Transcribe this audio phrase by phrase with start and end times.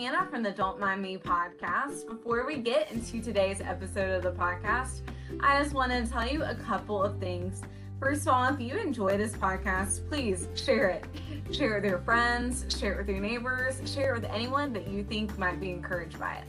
[0.00, 2.08] Anna from the Don't Mind Me podcast.
[2.08, 5.02] Before we get into today's episode of the podcast,
[5.40, 7.60] I just wanted to tell you a couple of things.
[7.98, 11.04] First of all, if you enjoy this podcast, please share it.
[11.52, 14.88] Share it with your friends, share it with your neighbors, share it with anyone that
[14.88, 16.44] you think might be encouraged by it.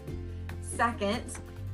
[0.62, 1.22] Second,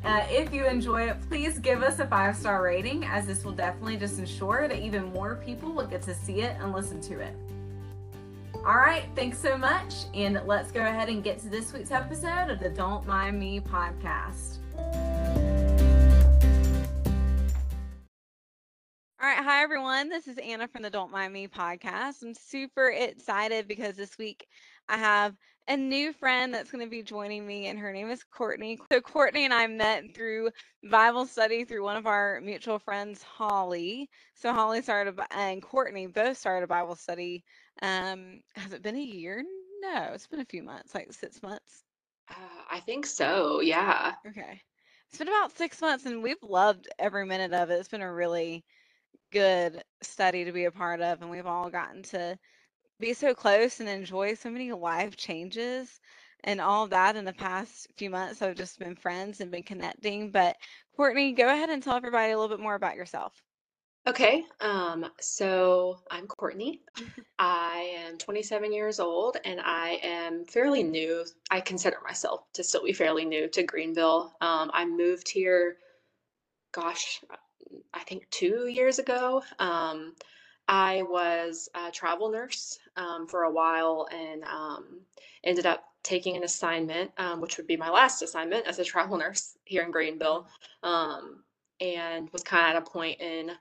[0.04, 3.52] uh, if you enjoy it, please give us a five star rating, as this will
[3.52, 7.20] definitely just ensure that even more people will get to see it and listen to
[7.20, 7.36] it.
[8.68, 9.94] All right, thanks so much.
[10.14, 13.62] And let's go ahead and get to this week's episode of the Don't Mind Me
[13.62, 14.58] podcast.
[19.22, 20.10] All right, hi everyone.
[20.10, 22.24] This is Anna from the Don't Mind Me podcast.
[22.24, 24.46] I'm super excited because this week
[24.90, 28.24] I have a new friend that's going to be joining me, and her name is
[28.24, 28.80] Courtney.
[28.92, 30.50] So, Courtney and I met through
[30.90, 34.10] Bible study through one of our mutual friends, Holly.
[34.36, 37.44] So, Holly started, and Courtney both started a Bible study.
[37.82, 39.44] Um, has it been a year?
[39.82, 41.84] No, it's been a few months, like six months.
[42.30, 42.34] Uh,
[42.72, 43.62] I think so.
[43.62, 44.14] Yeah.
[44.28, 44.62] Okay.
[45.10, 47.76] It's been about six months, and we've loved every minute of it.
[47.76, 48.66] It's been a really
[49.32, 52.38] good study to be a part of, and we've all gotten to
[53.00, 56.00] be so close and enjoy so many life changes
[56.44, 58.42] and all of that in the past few months.
[58.42, 60.32] I've just been friends and been connecting.
[60.32, 60.56] But
[60.96, 63.34] Courtney, go ahead and tell everybody a little bit more about yourself.
[64.08, 64.46] Okay.
[64.62, 66.82] Um, so I'm Courtney.
[67.40, 71.26] I am 27 years old and I am fairly new.
[71.52, 74.34] I consider myself to still be fairly new to Greenville.
[74.40, 75.78] Um, I moved here,
[76.72, 77.22] gosh,
[77.94, 79.44] I think two years ago.
[79.60, 80.16] Um,
[80.68, 85.00] I was a travel nurse um, for a while and um,
[85.44, 89.18] ended up taking an assignment, um, which would be my last assignment as a travel
[89.20, 90.48] nurse here in Greenville,
[90.84, 91.44] um,
[91.80, 93.52] and was kind of at a point in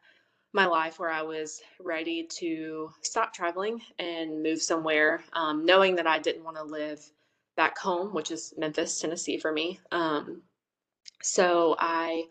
[0.53, 6.07] my life where I was ready to stop traveling and move somewhere, um, knowing that
[6.07, 7.05] I didn't want to live
[7.57, 9.81] back home, which is Memphis, Tennessee for me.
[9.93, 10.43] Um,
[11.23, 12.25] so I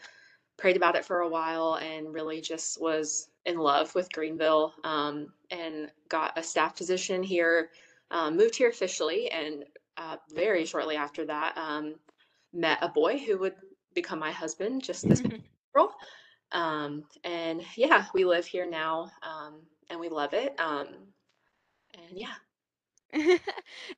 [0.58, 5.28] prayed about it for a while and really just was in love with Greenville um,
[5.52, 7.70] and got a staff position here.
[8.12, 9.64] Um, moved here officially, and
[9.98, 11.96] uh, very shortly after that, um,
[12.54, 13.56] met a boy who would
[13.94, 15.92] become my husband just this April.
[16.52, 20.54] Um, and yeah, we live here now, um, and we love it.
[20.60, 20.88] Um,
[21.94, 22.36] and yeah.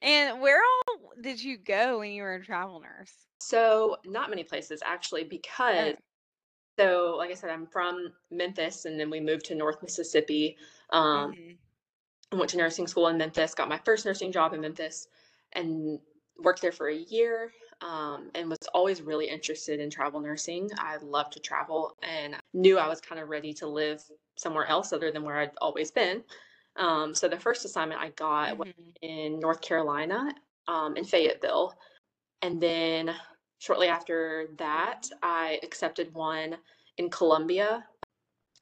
[0.02, 3.14] and where all did you go when you were a travel nurse?
[3.40, 5.96] So, not many places actually, because.
[6.78, 10.58] So, like I said, I'm from Memphis, and then we moved to North Mississippi.
[10.92, 11.52] Um, mm-hmm.
[12.32, 15.08] I went to nursing school in Memphis, got my first nursing job in Memphis,
[15.54, 16.00] and
[16.38, 17.52] worked there for a year.
[17.82, 20.68] Um, and was always really interested in travel nursing.
[20.80, 24.04] I love to travel, and knew I was kind of ready to live
[24.36, 26.24] somewhere else other than where I'd always been.
[26.76, 28.60] Um, so the first assignment I got mm-hmm.
[28.60, 30.34] was in North Carolina,
[30.68, 31.74] um, in Fayetteville,
[32.42, 33.14] and then
[33.60, 36.58] shortly after that, I accepted one
[36.98, 37.86] in Columbia,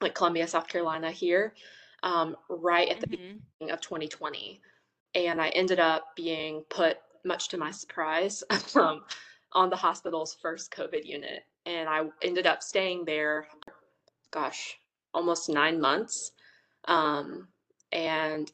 [0.00, 1.54] like Columbia, South Carolina, here,
[2.02, 3.38] um, right at the mm-hmm.
[3.58, 4.60] beginning of 2020.
[5.14, 9.04] And I ended up being put, much to my surprise, um,
[9.52, 11.44] on the hospital's first COVID unit.
[11.64, 13.46] And I ended up staying there,
[14.30, 14.78] gosh,
[15.14, 16.32] almost nine months.
[16.84, 17.48] Um,
[17.92, 18.50] and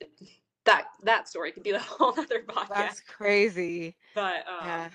[0.64, 2.68] that that story could be a whole other podcast.
[2.68, 3.96] That's crazy.
[4.14, 4.88] But um, yeah.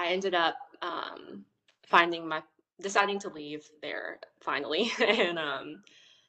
[0.00, 1.44] I ended up um,
[1.86, 2.42] finding my
[2.80, 5.82] deciding to leave there finally, and um,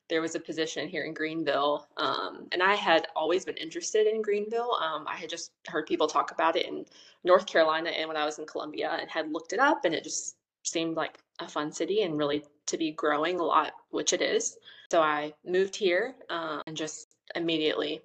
[0.09, 4.21] there was a position here in Greenville, um, and I had always been interested in
[4.21, 4.71] Greenville.
[4.73, 6.85] Um, I had just heard people talk about it in
[7.23, 10.03] North Carolina and when I was in Columbia, and had looked it up, and it
[10.03, 14.21] just seemed like a fun city and really to be growing a lot, which it
[14.21, 14.57] is.
[14.91, 18.01] So I moved here um, and just immediately,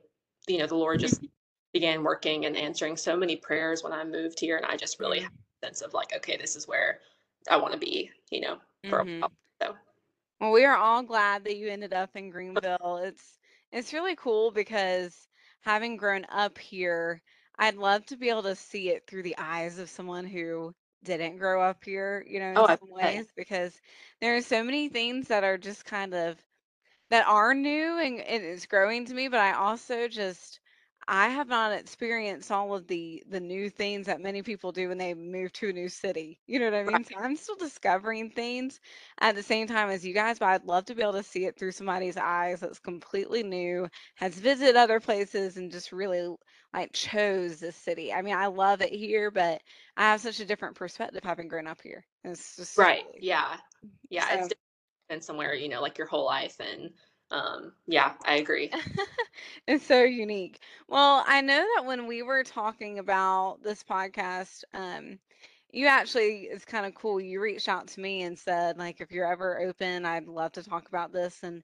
[0.46, 1.20] you know, the Lord just
[1.72, 5.26] began working and answering so many prayers when I moved here, and I just really
[5.62, 7.00] sense of like, okay, this is where
[7.50, 9.16] I want to be, you know, for mm-hmm.
[9.16, 9.32] a while.
[9.62, 9.74] So
[10.40, 13.00] well, we are all glad that you ended up in Greenville.
[13.02, 13.38] It's
[13.72, 15.28] it's really cool because
[15.60, 17.22] having grown up here,
[17.58, 20.74] I'd love to be able to see it through the eyes of someone who
[21.04, 23.80] didn't grow up here, you know, in oh, some ways, because
[24.20, 26.38] there are so many things that are just kind of
[27.10, 30.59] that are new and it is growing to me, but I also just
[31.10, 34.98] I have not experienced all of the the new things that many people do when
[34.98, 36.40] they move to a new city.
[36.46, 37.04] You know what I mean?
[37.04, 38.80] So I'm still discovering things
[39.20, 41.46] at the same time as you guys, but I'd love to be able to see
[41.46, 46.34] it through somebody's eyes that's completely new, has visited other places and just really
[46.74, 48.12] like chose this city.
[48.12, 49.62] I mean, I love it here, but
[49.96, 52.06] I have such a different perspective having grown up here.
[52.24, 53.04] It's just right.
[53.20, 53.56] Yeah.
[54.10, 54.28] Yeah.
[54.28, 54.48] So, it's
[55.08, 56.90] been somewhere, you know, like your whole life and
[57.30, 58.70] um, yeah, I agree.
[59.66, 60.60] It's so unique.
[60.88, 65.18] Well, I know that when we were talking about this podcast, um,
[65.72, 67.20] you actually, it's kind of cool.
[67.20, 70.62] You reached out to me and said, like, if you're ever open, I'd love to
[70.64, 71.42] talk about this.
[71.42, 71.62] And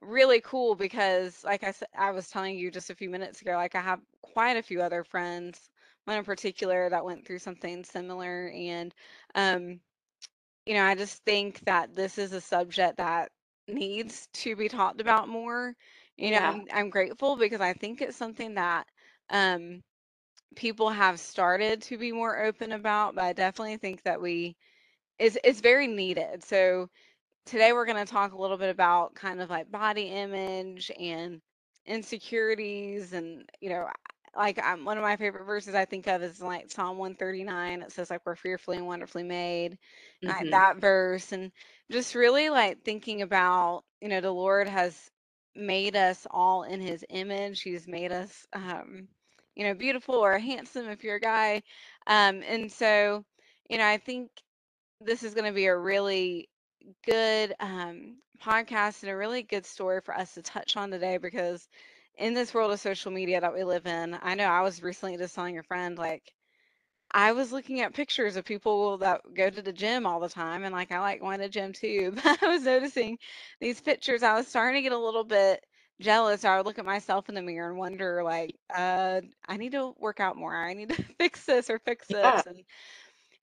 [0.00, 3.52] really cool because, like I said, I was telling you just a few minutes ago,
[3.54, 5.70] like, I have quite a few other friends,
[6.04, 8.48] one in particular that went through something similar.
[8.54, 8.94] And,
[9.34, 9.80] um,
[10.66, 13.30] you know, I just think that this is a subject that
[13.68, 15.74] needs to be talked about more.
[16.16, 18.86] You know, Yeah, I'm I'm grateful because I think it's something that
[19.30, 19.82] um
[20.56, 24.56] people have started to be more open about, but I definitely think that we
[25.18, 26.44] is it's very needed.
[26.44, 26.88] So
[27.46, 31.40] today we're going to talk a little bit about kind of like body image and
[31.86, 33.86] insecurities and you know
[34.36, 37.82] like um, one of my favorite verses I think of is like Psalm 139.
[37.82, 39.78] It says like we're fearfully and wonderfully made.
[40.24, 41.52] And I, hmm that verse and
[41.90, 45.10] just really like thinking about, you know, the Lord has
[45.54, 47.62] made us all in his image.
[47.62, 49.08] He's made us um,
[49.54, 51.62] you know, beautiful or handsome if you're a guy.
[52.06, 53.24] Um, and so,
[53.68, 54.30] you know, I think
[55.00, 56.48] this is going to be a really
[57.04, 61.68] good um, podcast and a really good story for us to touch on today because
[62.18, 65.16] in this world of social media that we live in, I know I was recently
[65.16, 66.32] just telling a friend, like,
[67.12, 70.64] I was looking at pictures of people that go to the gym all the time,
[70.64, 73.18] and like, I like going to gym too, but I was noticing
[73.60, 74.22] these pictures.
[74.22, 75.64] I was starting to get a little bit
[76.00, 76.44] jealous.
[76.44, 79.94] I would look at myself in the mirror and wonder, like, uh, I need to
[79.98, 80.56] work out more.
[80.56, 82.46] I need to fix this or fix Yeah, this.
[82.46, 82.64] And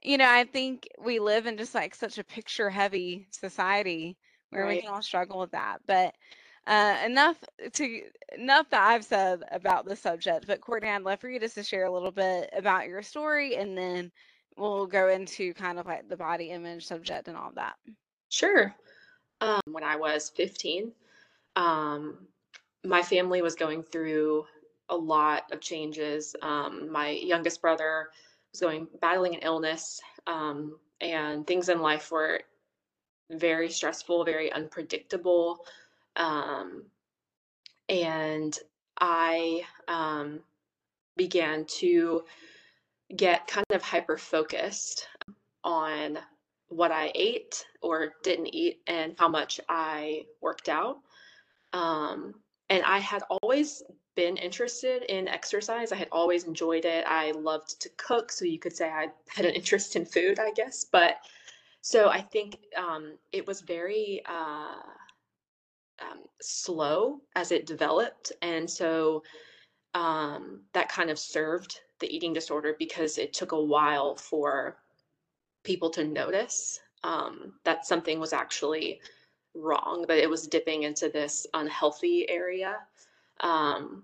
[0.02, 4.18] you know, I think we live in just like such a picture heavy society
[4.50, 5.80] where we can all struggle with that.
[5.88, 6.16] But
[6.70, 7.38] uh, enough
[7.74, 8.02] to
[8.38, 10.46] enough that I've said about the subject.
[10.46, 13.56] But Courtney, I'd love for you just to share a little bit about your story,
[13.56, 14.12] and then
[14.56, 17.76] we'll go into kind of like the body image subject and all that.
[18.30, 18.74] Sure.
[19.42, 20.92] Um, when I was 15,
[21.56, 22.28] um,
[22.86, 24.46] my family was going through
[24.90, 26.36] a lot of changes.
[26.44, 28.10] Um, my youngest brother
[28.54, 32.42] was going battling an illness, um, and things in life were
[33.32, 35.66] very stressful, very unpredictable.
[36.20, 36.84] Um,
[37.88, 38.58] and
[39.00, 40.42] I um,
[41.18, 42.24] began to
[43.16, 45.08] get kind of hyper focused
[45.64, 46.20] on
[46.68, 51.00] what I ate or didn't eat and how much I worked out.
[51.74, 52.36] Um,
[52.70, 53.82] and I had always
[54.16, 55.92] been interested in exercise.
[55.92, 57.06] I had always enjoyed it.
[57.08, 60.52] I loved to cook, so you could say I had an interest in food, I
[60.52, 60.86] guess.
[60.92, 61.18] But
[61.82, 64.76] so I think um, it was very uh,
[66.02, 68.32] um, slow as it developed.
[68.42, 69.24] And so
[69.94, 74.78] um, that kind of served the eating disorder because it took a while for
[75.64, 79.02] people to notice um, that something was actually
[79.56, 82.78] wrong, that it was dipping into this unhealthy area.
[83.42, 84.04] Um,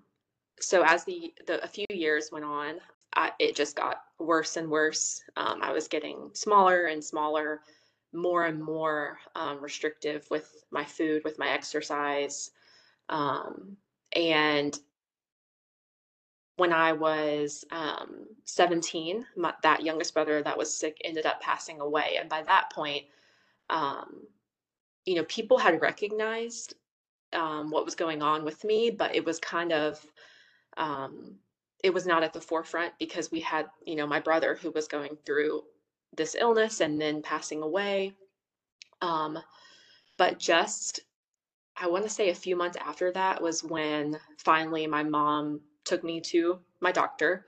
[0.59, 2.75] so as the, the a few years went on,
[3.15, 5.21] I, it just got worse and worse.
[5.37, 7.61] Um, I was getting smaller and smaller,
[8.15, 12.51] more and more um, restrictive with my food, with my exercise.
[13.09, 13.77] Um,
[14.15, 14.77] and
[16.57, 21.81] when I was um, 17, my, that youngest brother that was sick ended up passing
[21.81, 22.17] away.
[22.19, 23.03] And by that point,
[23.69, 24.21] um,
[25.05, 26.75] you know, people had recognized
[27.33, 30.03] um, what was going on with me, but it was kind of,
[30.77, 31.35] um,
[31.83, 34.87] it was not at the forefront because we had, you know, my brother who was
[34.87, 35.61] going through
[36.15, 38.13] this illness and then passing away.
[39.01, 39.37] Um,
[40.17, 41.01] but just,
[41.77, 46.03] I want to say a few months after that was when finally my mom took
[46.03, 47.45] me to my doctor.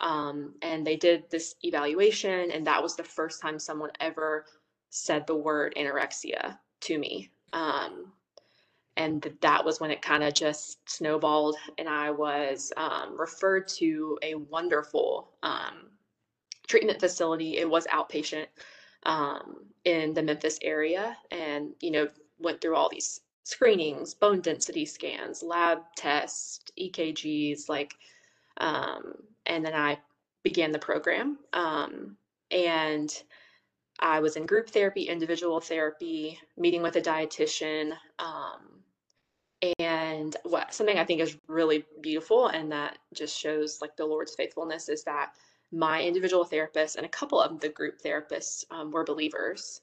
[0.00, 4.46] Um, and they did this evaluation, and that was the first time someone ever
[4.88, 7.30] said the word anorexia to me.
[7.52, 8.12] Um,
[8.96, 14.18] and that was when it kind of just snowballed and i was um, referred to
[14.22, 15.88] a wonderful um,
[16.70, 18.46] treatment facility it was outpatient
[19.02, 22.06] um, in the memphis area and you know
[22.38, 27.94] went through all these screenings bone density scans lab tests ekgs like
[28.58, 29.14] um,
[29.46, 29.98] and then i
[30.44, 32.16] began the program um,
[32.52, 33.24] and
[33.98, 38.80] i was in group therapy individual therapy meeting with a dietitian um,
[39.80, 44.34] and what something I think is really beautiful and that just shows like the Lord's
[44.34, 45.34] faithfulness is that
[45.72, 49.80] my individual therapist and a couple of the group therapists um, were believers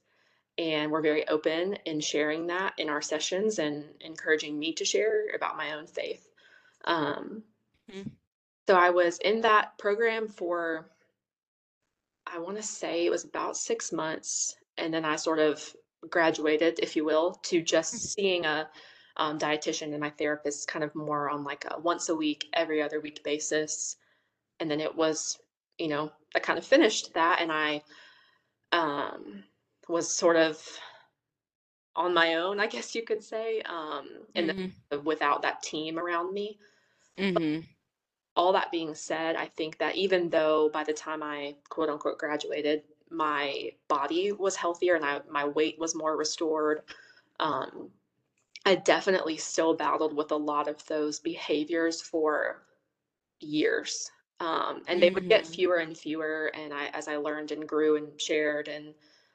[0.58, 5.28] and were very open in sharing that in our sessions and encouraging me to share
[5.36, 6.28] about my own faith.
[6.86, 7.44] Um,
[7.90, 8.12] Mhm.
[8.68, 10.90] so I was in that program for,
[12.26, 14.58] I want to say it was about six months.
[14.78, 15.76] And then I sort of
[16.10, 18.70] graduated, if you will, to just seeing a
[19.16, 22.82] um, dietitian and my therapist kind of more on like a once a week, every
[22.82, 23.98] other week basis.
[24.60, 25.40] And then it was,
[25.78, 27.84] you know, I kind of finished that and I
[28.72, 29.44] um,
[29.90, 30.80] was sort of
[31.96, 34.74] on my own, I guess you could say, um, and Mhm.
[34.92, 36.60] then without that team around me.
[37.18, 37.68] Mhm.
[38.38, 42.20] All that being said, I think that even though by the time I quote unquote
[42.20, 46.84] graduated, my body was healthier and I, my weight was more restored,
[47.40, 47.92] um,
[48.66, 52.68] I definitely still battled with a lot of those behaviors for
[53.40, 54.12] years.
[54.40, 55.54] Um, and they would get Mhm.
[55.54, 58.94] fewer and fewer, and I as I learned and grew and shared and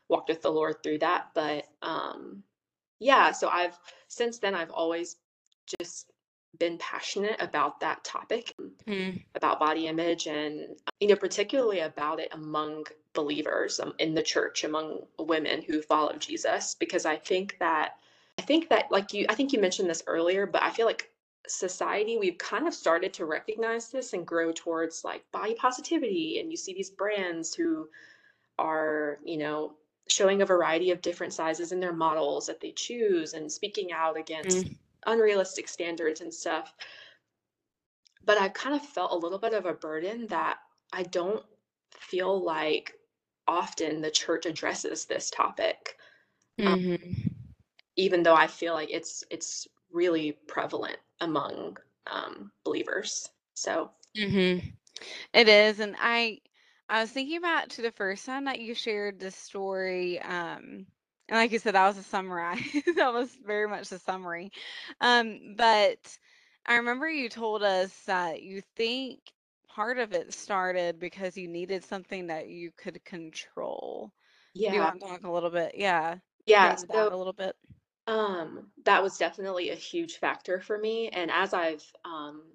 [0.08, 1.30] walked with the Lord through that.
[1.34, 2.44] But um,
[3.00, 3.78] yeah, so I've
[4.08, 5.16] since then I've always
[5.80, 6.12] just
[6.58, 8.54] been passionate about that topic,
[8.86, 9.22] Mhm.
[9.34, 14.64] about body image, and you know particularly about it among believers um, in the church,
[14.64, 17.96] among women who follow Jesus, because I think that
[18.38, 21.11] I think that like you I think you mentioned this earlier, but I feel like
[21.48, 26.50] society we've kind of started to recognize this and grow towards like body positivity and
[26.50, 27.88] you see these brands who
[28.58, 29.76] are you know
[30.08, 34.16] showing a variety of different sizes in their models that they choose and speaking out
[34.18, 34.76] against Mhm.
[35.06, 36.74] unrealistic standards and stuff
[38.24, 40.58] but i've kind of felt a little bit of a burden that
[40.92, 41.44] i don't
[41.92, 42.94] feel like
[43.48, 45.96] often the church addresses this topic
[46.66, 47.42] um, Mhm.
[47.96, 54.76] even though i feel like it's it's really prevalent among um, believers so Mhm.
[55.34, 56.40] It is, and I
[56.88, 60.86] I was thinking about to the first time that you shared this story, um,
[61.28, 62.56] and like you said, that was a summary.
[62.96, 64.52] That was very much a summary.
[65.00, 66.18] Um, but
[66.66, 69.20] I remember you told us that you think
[69.68, 74.12] part of it started because you needed something that you could control.
[74.66, 75.74] Do you yeah want to talk a little bit?
[75.76, 77.56] Yeah, yeah so a little bit.
[78.06, 82.52] Um, that was definitely a huge factor for me, and as I've, um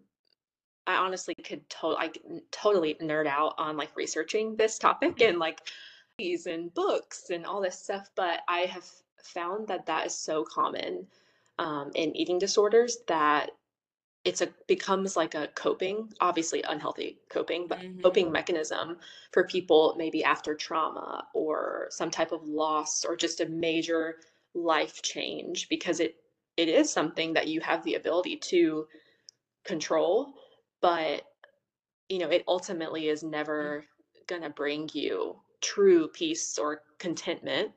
[0.88, 5.40] I honestly could to I could totally nerd out on, like, researching this topic and,
[5.40, 5.70] like,
[6.18, 8.90] these and books and all this stuff, but I have
[9.24, 11.08] found that that is so common,
[11.60, 13.52] um, in eating disorders that
[14.26, 18.02] it's a becomes like a coping obviously unhealthy coping, but Mhm.
[18.04, 19.00] coping mechanism
[19.34, 24.20] for people maybe after trauma or some type of loss or just a major
[24.58, 26.16] life change because it
[26.58, 28.88] it is something that you have the ability to
[29.66, 30.34] control,
[30.82, 31.24] but
[32.10, 33.32] you know, it ultimately is Mhm.
[33.32, 33.86] never
[34.28, 37.72] going to bring you true peace or contentment.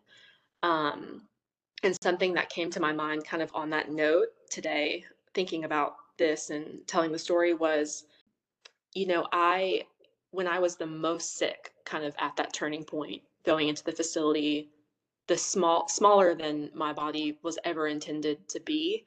[0.63, 1.29] Um,
[1.83, 5.97] and something that came to my mind kind of on that note today, thinking about
[6.19, 8.07] this and telling the story was,
[8.95, 9.87] you know, I,
[10.33, 13.93] when I was the most sick, kind of at that turning point, going into the
[13.93, 14.71] facility,
[15.31, 19.07] the small, smaller than my body was ever intended to be,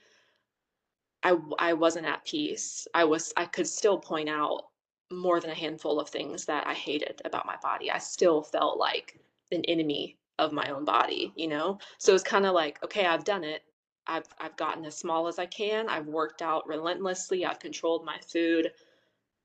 [1.21, 2.87] i i wasn't at peace.
[2.93, 4.67] I was, I could still point out
[5.11, 7.91] more than a handful of things that I hated about my body.
[7.91, 9.19] I still felt like
[9.51, 11.77] an enemy of my own body, you know?
[11.97, 13.63] So it's kind of like, okay, I've done it.
[14.07, 15.89] I've I've gotten as small as I can.
[15.89, 17.45] I've worked out relentlessly.
[17.45, 18.71] I've controlled my food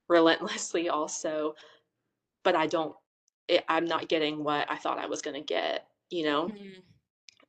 [0.09, 1.57] relentlessly also,
[2.45, 2.95] but I don't
[3.49, 6.53] it, I'm not getting what I thought I was going to get, you know?
[6.53, 6.83] Mhm.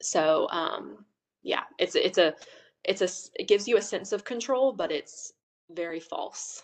[0.02, 1.06] So um
[1.44, 2.36] yeah, it's it's a
[2.84, 5.34] it's a, it gives you a sense of control, but it's
[5.70, 6.64] very false.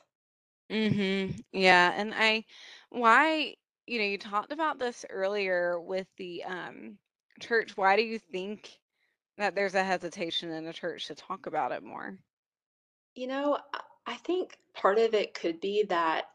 [0.69, 1.43] Mhm.
[1.51, 2.45] Yeah, and I
[2.89, 3.55] why,
[3.87, 6.97] you know, you talked about this earlier with the um
[7.39, 7.77] church.
[7.77, 8.79] Why do you think
[9.37, 12.19] that there's a hesitation in the church to talk about it more?
[13.15, 13.57] You know,
[14.05, 16.25] I think part of it could be that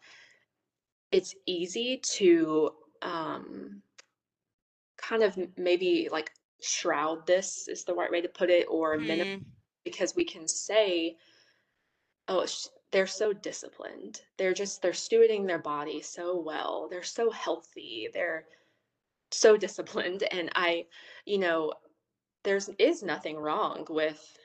[1.11, 2.71] it's easy to
[3.03, 3.83] um
[5.11, 9.45] kind of maybe like shroud this is the right way to put it or Mhm.
[9.85, 11.17] because we can say
[12.29, 14.23] oh sh- they're so disciplined.
[14.39, 16.89] They're just they're stewarding their body so well.
[16.91, 18.09] They're so healthy.
[18.13, 18.47] They're
[19.31, 20.25] so disciplined.
[20.33, 20.87] And i
[21.27, 21.75] you know
[22.45, 24.39] there's is nothing wrong with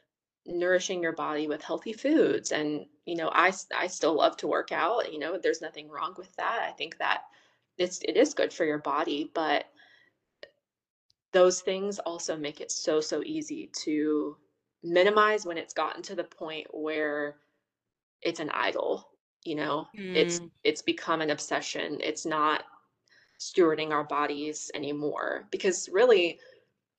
[0.45, 2.51] nourishing your body with healthy foods.
[2.51, 6.15] And you know i i still love to work out you know there's nothing wrong
[6.17, 6.62] with that.
[6.69, 7.24] I think that
[7.77, 9.65] it's it is good for your body but
[11.36, 14.38] those things also make it so so easy to
[14.84, 17.42] minimize when it's gotten to the point where
[18.22, 19.10] it's an idol
[19.46, 19.88] you know?
[20.13, 20.51] It's Mm.
[20.63, 22.00] it's become an obsession.
[22.01, 22.65] It's not
[23.39, 26.39] stewarding our bodies anymore because really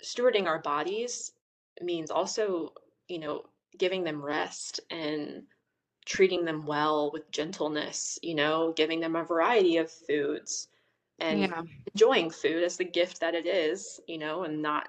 [0.03, 1.33] stewarding our bodies
[1.83, 2.75] means also,
[3.09, 3.45] you know,
[3.79, 5.47] giving them rest and
[6.07, 10.69] treating them well with gentleness, you know, giving them a variety of foods
[11.19, 11.63] and Yeah.
[11.95, 14.89] enjoying food as the gift that it is, you know, and not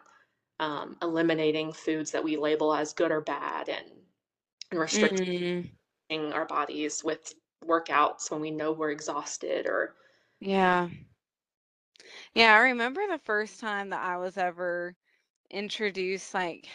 [0.59, 3.85] um, eliminating foods that we label as good or bad and
[4.71, 5.69] and restricting Mm.
[6.33, 7.33] our bodies with
[7.65, 9.95] workouts when we know we're exhausted or
[10.39, 10.89] Yeah.
[12.33, 14.95] Yeah, I remember the first time that I was ever
[15.49, 16.67] introduced, like,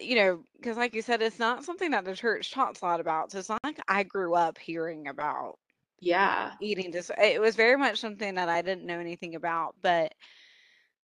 [0.00, 3.00] you know, because like you said, it's not something that the church talks a lot
[3.00, 3.30] about.
[3.32, 5.58] So it's not like I grew up hearing about
[6.00, 6.54] yeah.
[6.60, 9.76] eating dis it was very much something that I didn't know anything about.
[9.82, 10.14] But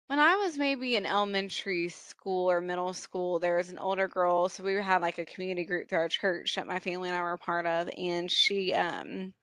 [0.07, 4.49] when I was maybe in elementary school or middle school, there was an older girl.
[4.49, 7.21] So we had like a community group through our church that my family and I
[7.21, 9.33] were part of, and she um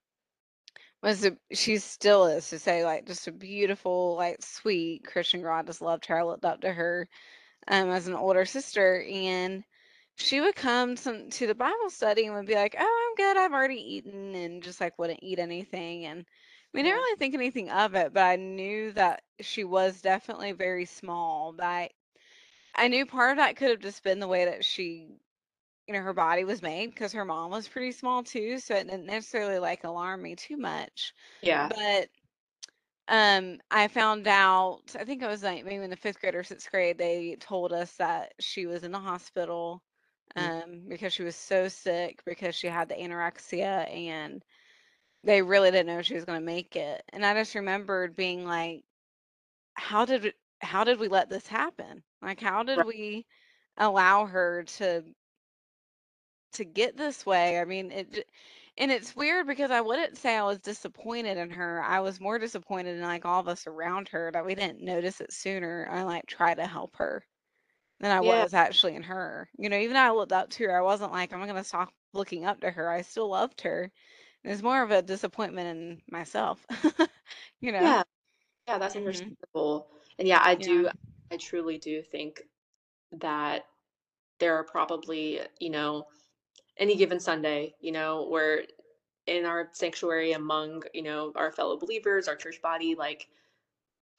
[1.03, 5.55] was a she still is to say like just a beautiful, like sweet Christian girl.
[5.57, 6.19] I just loved her.
[6.19, 7.09] I looked up to her
[7.69, 9.65] um, as an older sister, and
[10.17, 13.37] she would come some to the Bible study and would be like, "Oh, I'm good.
[13.37, 16.05] I've already eaten," and just like wouldn't eat anything.
[16.07, 16.27] And
[16.73, 20.85] we didn't really think anything of it, but I knew that she was definitely very
[20.87, 21.53] small.
[21.53, 21.91] But I,
[22.75, 25.09] I knew part of that could have just been the way that she,
[25.89, 28.85] you know, her body was made because her mom was pretty small too, so it
[28.89, 31.15] didn't necessarily like alarm me too much.
[31.43, 31.71] Yeah.
[31.71, 32.11] But
[33.09, 36.43] um, I found out, I think it was like maybe in the fifth grade or
[36.45, 39.83] sixth grade, they told us that she was in the hospital.
[40.37, 44.45] Um, because she was so sick because she had the anorexia and
[45.25, 47.05] they really didn't know she was going to make it.
[47.13, 48.85] And I just remembered being like,
[49.75, 52.03] how did it, how did we let this happen?
[52.23, 52.85] Like, how did Right.
[52.85, 53.27] we
[53.79, 55.05] allow her to
[56.53, 57.59] to get this way?
[57.61, 58.29] I mean, it
[58.77, 61.83] and it's weird because I wouldn't say I was disappointed in her.
[61.83, 65.21] I was more disappointed in like all of us around her that we didn't notice
[65.21, 65.87] it sooner.
[65.91, 67.25] I like try to help her
[68.01, 68.47] than I Yeah.
[68.47, 69.51] was actually in her.
[69.59, 71.91] You know, even though I looked up to her, I wasn't like I'm gonna stop
[72.15, 72.91] looking up to her.
[72.91, 73.93] I still loved her.
[74.45, 76.67] It was more of a disappointment in myself.
[77.61, 77.95] you know?
[77.95, 78.03] Yeah.
[78.69, 79.89] Yeah, that's hmm understandable.
[80.19, 80.67] And yeah, I Yeah.
[80.67, 80.89] do
[81.33, 82.43] I truly do think
[83.13, 83.67] that
[84.41, 86.09] there are probably, you know,
[86.79, 88.65] any given Sunday, you know, where
[89.27, 93.29] in our sanctuary among, you know, our fellow believers, our church body, like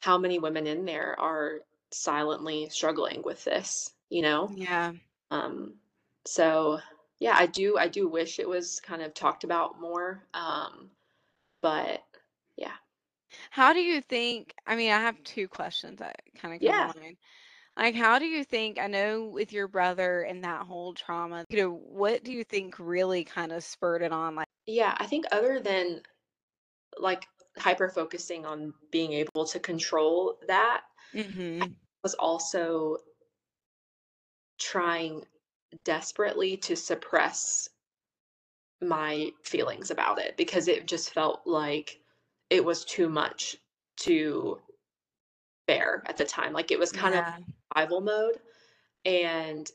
[0.01, 1.61] how many women in there are
[1.95, 4.51] silently struggling with this, you know?
[4.55, 4.93] Yeah.
[5.31, 5.75] Um,
[6.25, 6.79] so
[7.19, 10.23] yeah, I do I do wish it was kind of talked about more.
[10.33, 10.91] Um,
[11.61, 12.03] but
[12.57, 12.73] yeah.
[13.49, 14.53] How do you think?
[14.65, 16.93] I mean, I have two questions that kind of come to Yeah.
[16.95, 17.17] mind.
[17.77, 21.57] Like, how do you think, I know with your brother and that whole trauma, you
[21.57, 24.35] know, what do you think really kind of spurred it on?
[24.35, 26.01] Like, Yeah, I think other than
[26.99, 27.25] like
[27.57, 30.81] hyper focusing on being able to control that
[31.13, 31.71] mm-hmm,
[32.05, 32.97] was also
[34.59, 35.23] trying
[35.85, 37.67] desperately to suppress
[38.79, 41.99] my feelings about it because it just felt like
[42.51, 43.55] it was too much
[43.97, 44.59] to
[45.65, 46.53] bear at the time.
[46.53, 47.37] Like it was kind of yeah,
[47.73, 48.39] survival mode
[49.03, 49.67] and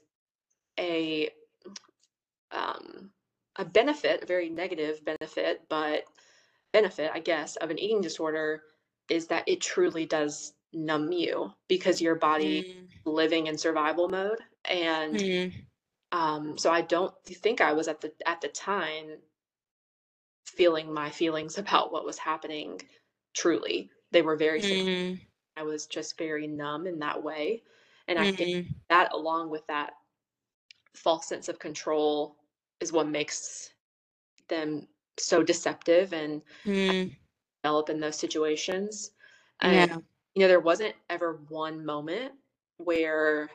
[0.79, 1.31] a
[2.53, 3.11] um
[3.57, 6.05] a benefit, a very negative benefit, but
[6.73, 8.63] benefit, I guess, of an eating disorder
[9.09, 14.39] is that it truly does numb you because your body mm, living in survival mode
[14.71, 15.53] and mm,
[16.13, 19.19] um so I don't think I was at the at the time
[20.47, 22.81] feeling my feelings about what was happening
[23.35, 23.91] truly.
[24.13, 25.21] They were very mm,
[25.57, 27.63] I was just very numb in that way.
[28.09, 29.93] And I think mm, that along with that
[30.97, 32.37] false sense of control
[32.81, 33.71] is what makes
[34.49, 37.17] them so deceptive and mm,
[37.63, 39.13] develop in those situations.
[39.63, 39.99] And yeah,
[40.35, 42.33] you know, there wasn't ever one moment
[42.79, 43.51] where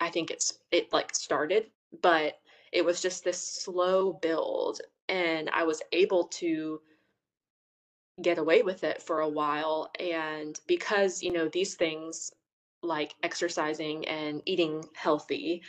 [0.00, 1.70] I think it's it like started,
[2.02, 2.38] but
[2.72, 6.80] it was just this slow build and I was able to
[8.22, 12.32] get away with it for a while and because, you know, these things
[12.82, 15.62] like exercising and eating healthy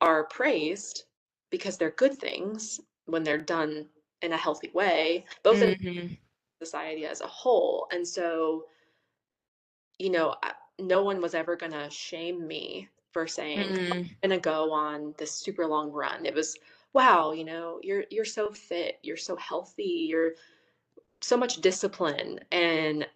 [0.00, 1.04] are praised
[1.50, 3.86] because they're good things when they're done
[4.22, 6.14] in a healthy way, both in mm-hmm,
[6.62, 7.86] society as a whole.
[7.92, 8.64] And so,
[9.98, 10.34] you know,
[10.78, 14.44] no one was ever going to shame me for saying "Oh, mm, I'm going to
[14.44, 16.26] go on this super long run.
[16.26, 16.56] It was,
[16.92, 20.32] wow, you know, you're you're so fit, you're so healthy, you're
[21.20, 23.06] so much discipline and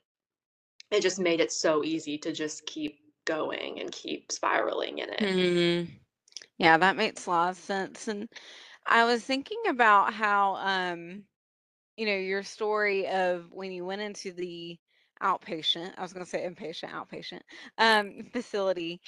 [0.90, 5.28] it just made it so easy to just keep going and keep spiraling in it.
[5.30, 5.88] mm.
[6.58, 8.08] Yeah, that makes a lot of sense.
[8.08, 8.28] And
[8.86, 11.24] I was thinking about how, um,
[11.96, 14.78] you know, your story of when you went into the
[15.22, 17.40] outpatient, I was going to say inpatient, outpatient,
[17.78, 19.00] um, facility,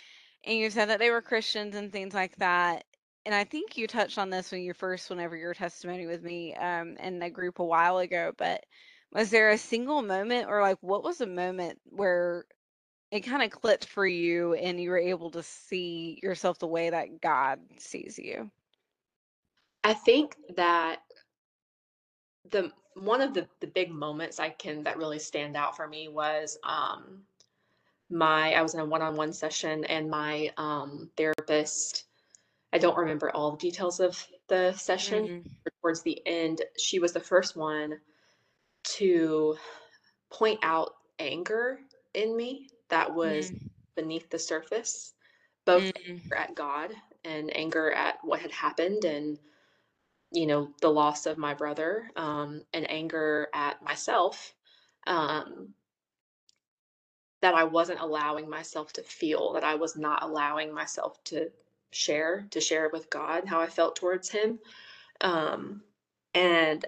[0.44, 2.84] and you said that they were Christians and things like that.
[3.24, 6.22] And I think you touched on this when you first went over your testimony with
[6.22, 8.64] me um, in the group a while ago, but
[9.12, 12.44] was there a single moment or like what was a moment where
[13.12, 16.90] it kind of clicked for you and you were able to see yourself the way
[16.90, 18.50] that God sees you?
[19.84, 21.00] I think that
[22.50, 26.08] the one of the the big moments I can that really stand out for me
[26.08, 27.22] was um
[28.10, 32.04] my I was in a one-on-one session and my um therapist
[32.72, 35.28] I don't remember all the details of the session.
[35.28, 38.00] Mm, but Towards the end, she was the first one
[38.84, 39.56] to
[40.30, 41.78] point out anger
[42.14, 43.58] in me that was mm,
[43.94, 45.14] beneath the surface,
[45.64, 46.92] both mm, anger at God
[47.24, 49.38] and anger at what had happened and
[50.32, 54.54] you know the loss of my brother um, and anger at myself
[55.06, 55.70] um,
[57.42, 61.50] that I wasn't allowing myself to feel that I was not allowing myself to
[61.92, 64.58] share to share with God how I felt towards him
[65.20, 65.82] um,
[66.34, 66.84] and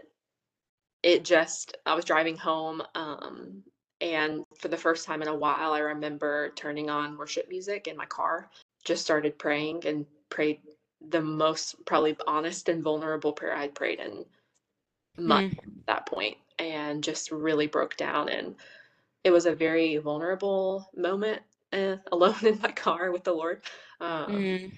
[1.02, 3.62] it just I was driving home, um,
[4.00, 7.96] and for the first time in a while, I remember turning on worship music in
[7.96, 8.50] my car,
[8.84, 10.60] just started praying and prayed
[11.10, 14.24] the most probably honest and vulnerable prayer I'd prayed in
[15.16, 18.28] months mm, at that point, and just really broke down.
[18.28, 18.54] And
[19.22, 23.62] it was a very vulnerable moment, eh, alone in my car with the Lord.
[24.00, 24.72] Um, mm,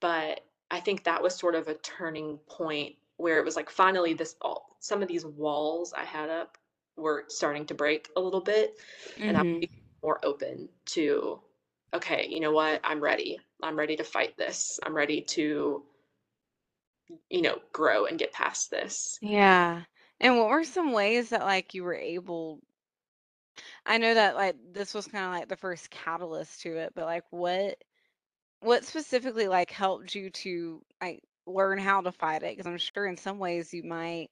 [0.00, 4.14] but I think that was sort of a turning point where it was like finally
[4.14, 6.58] this all some of these walls I had up
[6.96, 8.78] were starting to break a little bit
[9.20, 9.70] and I was mhm.
[10.02, 11.40] more open to
[11.94, 12.80] okay, you know what?
[12.84, 13.38] I'm ready.
[13.62, 14.78] I'm ready to fight this.
[14.82, 15.84] I'm ready to,
[17.30, 19.20] you know, grow and get past this.
[19.20, 19.84] Yeah.
[20.20, 22.60] And what were some ways that, like, you were able
[23.86, 27.24] I know that, like, this was kinda like the first catalyst to it, but, like,
[27.30, 27.82] what
[28.60, 32.56] what specifically, like, helped you to, like, learn how to fight it?
[32.56, 34.30] because I'm sure in some ways you might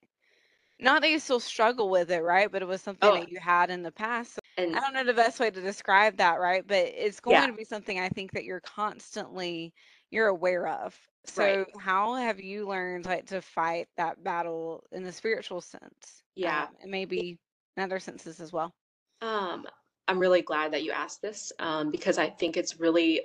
[0.81, 2.51] not that you still struggle with it, right?
[2.51, 4.33] But it was something Oh, that you had in the past.
[4.35, 4.39] So
[4.73, 6.65] I don't know the best way to describe that, right?
[6.65, 9.73] But it's yeah, going to be something I think that you're constantly
[10.11, 10.97] you're aware of.
[11.35, 11.59] right.
[11.59, 16.23] So how have you learned like to fight that battle in the spiritual sense?
[16.35, 16.67] Yeah.
[16.67, 17.39] Um, and maybe
[17.77, 18.73] in other senses as well.
[19.21, 19.67] Um,
[20.07, 23.23] I'm really glad that you asked this um, because I think it's really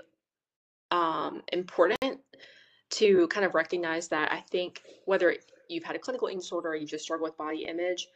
[0.91, 2.21] um, important
[2.91, 5.37] to kind of recognize that I think whether
[5.69, 8.09] you've had a clinical eating disorder or you just struggle with body image,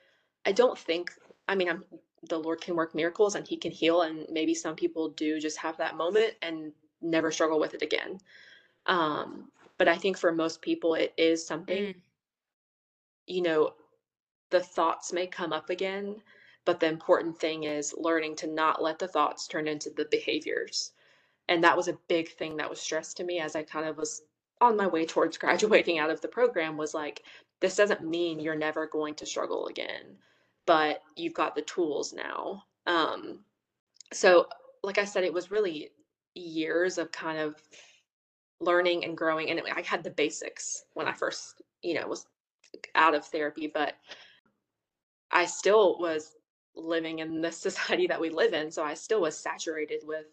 [0.46, 1.12] I don't think,
[1.48, 1.84] I mean, I'm,
[2.28, 5.58] the Lord can work miracles and He can heal, and maybe some people do just
[5.58, 8.20] have that moment and never struggle with it again.
[8.86, 11.94] Um, but I think for most people, it is something, Mm,
[13.26, 13.74] you know,
[14.50, 16.22] the thoughts may come up again,
[16.66, 20.92] but the important thing is learning to not let the thoughts turn into the behaviors
[21.48, 23.98] and that was a big thing that was stressed to me as I kind of
[23.98, 24.22] was
[24.60, 27.22] on my way towards graduating out of the program was like,
[27.60, 30.16] this doesn't mean you're never going to struggle again,
[30.66, 32.64] but you've got the tools now.
[32.86, 33.40] Um,
[34.12, 34.46] so,
[34.82, 35.90] like I said, it was really
[36.34, 37.56] years of kind of
[38.60, 39.50] learning and growing.
[39.50, 42.26] And I had the basics when I first, you know, was
[42.94, 43.94] out of therapy, but
[45.30, 46.36] I still was
[46.74, 48.70] living in the society that we live in.
[48.70, 50.26] So I still was saturated with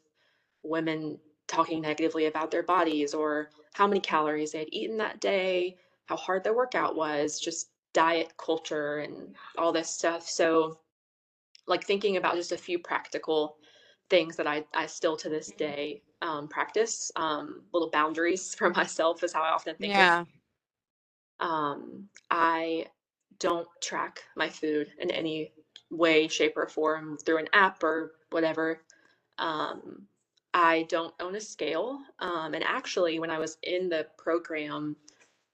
[0.63, 5.77] women talking negatively about their bodies or how many calories they had eaten that day,
[6.05, 10.27] how hard their workout was, just diet culture and all this stuff.
[10.27, 10.79] So,
[11.67, 13.57] like thinking about just a few practical
[14.09, 15.57] things that I, I still to this mm.
[15.57, 19.97] day um, practice, um, little boundaries for myself is how I often think of.
[19.97, 20.25] Yeah.
[21.39, 22.87] Um, I
[23.39, 25.51] don't track my food in any
[25.91, 28.81] way, shape, or form through an app or whatever.
[29.37, 30.07] Um,
[30.57, 31.99] I don't own a scale.
[32.17, 34.95] Um, and actually, when I was in the program,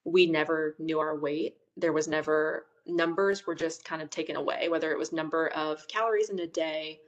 [0.04, 1.56] we never knew our weight.
[1.76, 5.86] There was never numbers were just kind of taken away, whether it was number of
[5.88, 7.00] calories in a day,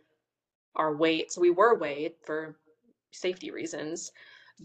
[0.74, 1.32] our weight.
[1.32, 2.59] So we were weighed for
[3.12, 4.12] safety reasons,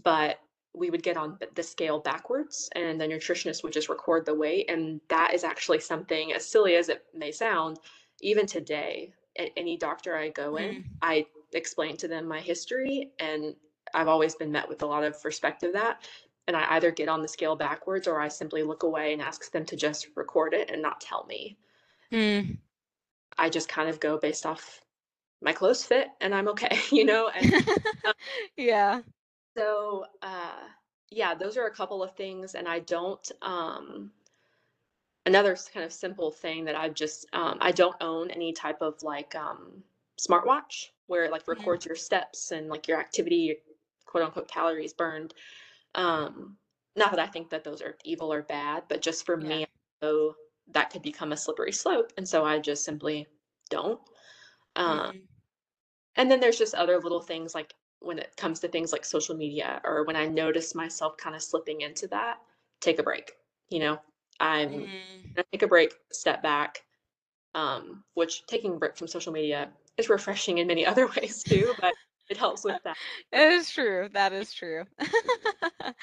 [0.02, 0.38] but
[0.74, 4.70] we would get on the scale backwards and the nutritionist would just record the weight.
[4.70, 7.78] And that is actually something, as silly as it may sound,
[8.20, 13.10] even today, at any doctor I go in, Mm, I explain to them my history.
[13.18, 13.54] And
[13.94, 16.02] I've always been met with a lot of respect of that.
[16.48, 19.50] And I either get on the scale backwards or I simply look away and ask
[19.52, 21.56] them to just record it and not tell me.
[22.12, 22.56] mm.
[23.38, 24.80] I just kind of go based off
[25.40, 27.28] my clothes fit and I'm okay, you know?
[27.28, 27.54] And
[28.56, 29.00] Yeah.
[29.56, 30.68] So, uh,
[31.10, 33.30] yeah, those are a couple of things, and I don't.
[33.42, 34.10] Um,
[35.26, 39.02] another kind of simple thing that I've just um, I don't own any type of
[39.02, 39.82] like um,
[40.26, 43.58] smartwatch where it like records your steps and like your activity,
[44.06, 45.34] quote unquote calories burned.
[45.94, 46.58] Um,
[46.96, 49.48] not that I think that those are evil or bad, but just for yeah.
[49.48, 49.66] me,
[50.68, 53.26] that could become a slippery slope, and so I just simply
[53.70, 54.00] don't.
[54.76, 55.28] Um, Mm.
[56.16, 59.36] and then there's just other little things like when it comes to things like social
[59.36, 62.38] media or when I notice myself kind of slipping into that,
[62.80, 63.32] take a break,
[63.70, 63.98] you know?
[64.40, 65.32] I'm Mm.
[65.36, 66.82] gonna take a break, step back,
[67.54, 71.74] um, which taking a break from social media is refreshing in many other ways too,
[71.80, 71.94] but
[72.28, 72.96] it helps with that.
[73.32, 74.08] It is true.
[74.12, 74.84] That is true.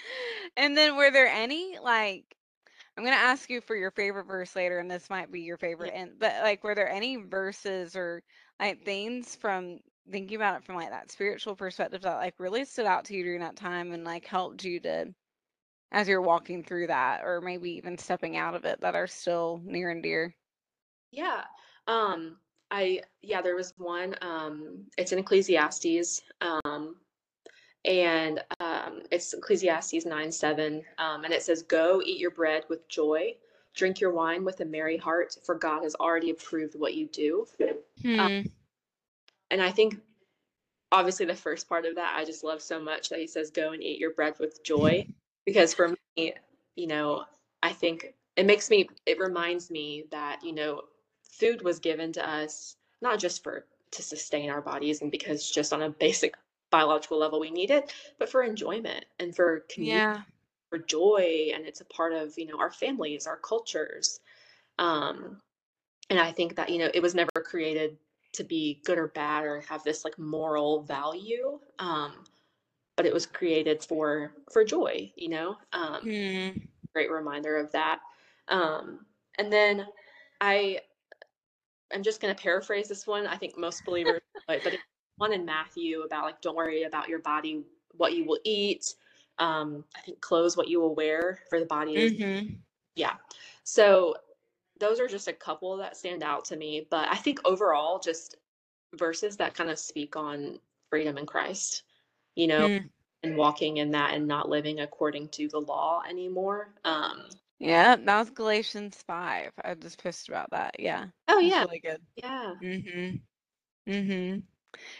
[0.57, 2.35] And then were there any like
[2.97, 5.89] I'm gonna ask you for your favorite verse later, and this might be your Yeah.
[5.89, 5.93] favorite.
[5.95, 8.23] And but like, were there any verses or
[8.59, 9.79] like things from
[10.11, 13.23] thinking about it from like that spiritual perspective that like really stood out to you
[13.23, 15.13] during that time and like helped you to
[15.91, 19.61] as you're walking through that, or maybe even stepping out of it that are still
[19.63, 20.35] near and dear?
[21.11, 21.45] Yeah.
[21.87, 22.39] Um,
[22.71, 26.95] I yeah, there was one, um, it's in Ecclesiastes, um,
[27.85, 32.87] and um, it's Ecclesiastes 9 7, um, and it says, Go eat your bread with
[32.89, 33.35] joy,
[33.75, 37.45] drink your wine with a merry heart, for God has already approved what you do.
[38.19, 38.47] Um, Hmm.
[39.51, 39.97] and I think
[40.91, 43.71] obviously the first part of that I just love so much that he says, Go
[43.71, 45.07] and eat your bread with joy.
[45.45, 46.33] Because for me,
[46.75, 47.23] you know,
[47.63, 50.83] I think it makes me, it reminds me that, you know,
[51.39, 55.73] food was given to us not just for to sustain our bodies and because just
[55.73, 56.35] on a basic
[56.71, 60.23] biological level we need it, but for enjoyment and for community, Yeah.
[60.69, 61.51] for joy.
[61.53, 64.19] And it's a part of, you know, our families, our cultures.
[64.79, 65.41] Um,
[66.09, 67.97] and I think that, you know, it was never created
[68.33, 71.59] to be good or bad or have this like moral value.
[71.79, 72.13] Um,
[72.95, 75.57] but it was created for for joy, you know.
[75.73, 76.49] Um, Hmm.
[76.93, 77.99] great reminder of that.
[78.47, 79.05] Um,
[79.37, 79.87] and then
[80.41, 80.79] I
[81.93, 83.27] I'm just going to paraphrase this one.
[83.27, 84.61] I think most believers, but
[85.17, 87.63] one in Matthew about like don't worry about your body,
[87.97, 88.93] what you will eat.
[89.37, 92.55] Um, I think clothes what you will wear for the body Mm-hmm.
[92.95, 93.13] yeah.
[93.63, 94.15] So
[94.79, 98.37] those are just a couple that stand out to me, but I think overall just
[98.95, 101.83] verses that kind of speak on freedom in Christ,
[102.35, 102.87] you know, Hmm.
[103.23, 106.73] and walking in that and not living according to the law anymore.
[106.85, 107.25] Um,
[107.59, 109.51] Yeah, that was Galatians 5.
[109.63, 110.79] I just posted about that.
[110.79, 111.07] Yeah.
[111.27, 112.01] oh That's yeah, really good.
[112.15, 113.17] yeah, Mm-hmm.
[113.91, 114.39] Mm-hmm.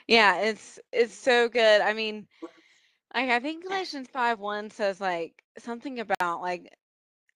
[0.07, 1.81] Yeah, it's it's so good.
[1.81, 2.27] I mean,
[3.13, 6.73] like I think Galatians 5 1 says like something about like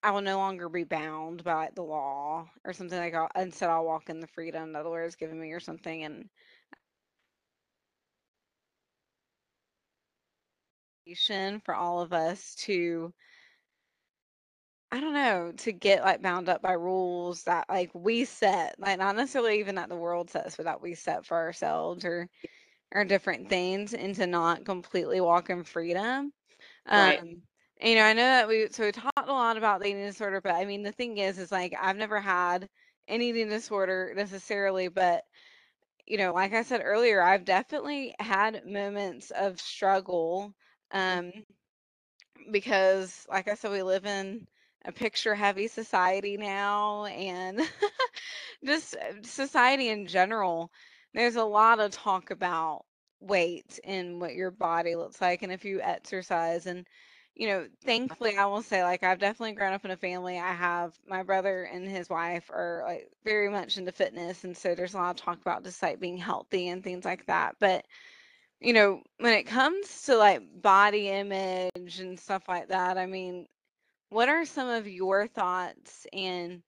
[0.04, 3.70] I will no longer be bound by like, the law or something like I'll, instead
[3.70, 6.30] I'll walk in the freedom that the Lord has given me or something and
[11.64, 13.14] for all of us to
[14.94, 19.00] I don't know, to get like bound up by rules that like we set, like
[19.00, 22.30] not necessarily even that the world sets, but that we set for ourselves or
[22.94, 26.34] or different things and to not completely walk in freedom.
[26.94, 27.44] right, Um,
[27.82, 30.04] and, you know, I know that we so we talked a lot about the eating
[30.06, 32.70] disorder, but I mean the thing is is like I've never had
[33.10, 35.24] an eating disorder necessarily, but
[36.08, 40.54] you know, like I said earlier, I've definitely had moments of struggle.
[41.08, 41.32] mm, Um,
[42.52, 44.48] because like I said, we live in
[44.86, 47.62] a picture heavy society now and
[48.66, 50.72] just uh, society in general.
[51.14, 52.86] There's a lot of talk about
[53.20, 56.86] weight and what your body looks like and if you exercise and
[57.36, 60.38] you know, thankfully I will say like I've definitely grown up in a family.
[60.38, 64.76] I have my brother and his wife are like very much into fitness and so
[64.76, 67.56] there's a lot of talk about just like being healthy and things like that.
[67.60, 67.86] But
[68.60, 73.46] you know, when it comes to like body image and stuff like that, I mean,
[74.14, 76.64] what are some of your thoughts and,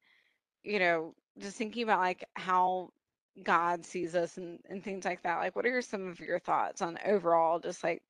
[0.63, 2.91] you know, just thinking about like how
[3.43, 5.37] God sees us and, and things like that?
[5.39, 8.03] Like, what are some of your thoughts on overall, just like,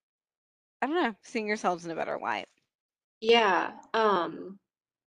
[0.82, 2.50] I don't know, seeing yourselves in a better light?
[3.21, 3.80] yeah.
[3.93, 4.60] Um,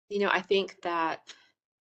[0.08, 1.34] you know, I think that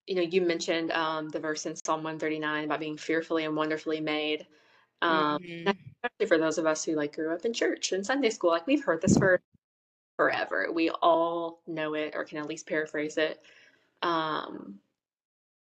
[0.08, 4.02] you know you mentioned um, the verse in Psalm 139 about being fearfully and wonderfully
[4.02, 4.48] made.
[5.02, 8.06] Um, and hmm especially for those of us who like grew up in church and
[8.06, 9.42] Sunday school, like we've heard this for
[10.18, 10.68] forever.
[10.74, 13.42] We all know it or can at least paraphrase it.
[14.02, 14.82] Um,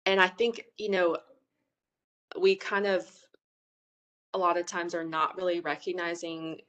[0.05, 1.17] and I think, you know,
[2.39, 3.09] we kind of
[4.33, 6.61] a lot of times are not really recognizing